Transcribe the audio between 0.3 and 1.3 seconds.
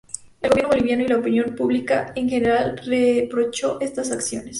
El gobierno boliviano y la